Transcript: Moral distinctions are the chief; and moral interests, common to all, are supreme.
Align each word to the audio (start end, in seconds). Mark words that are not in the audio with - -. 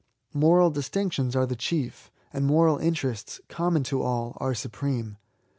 Moral 0.33 0.71
distinctions 0.71 1.35
are 1.35 1.45
the 1.45 1.55
chief; 1.55 2.09
and 2.33 2.43
moral 2.43 2.79
interests, 2.79 3.39
common 3.49 3.83
to 3.83 4.01
all, 4.01 4.35
are 4.41 4.55
supreme. 4.55 5.17